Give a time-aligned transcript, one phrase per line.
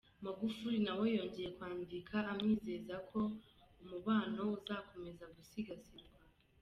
[0.25, 3.19] Magufuli nawe yongeye kwandika amwizeza ko
[3.81, 6.19] umubano uzakomeza gusigasirwa.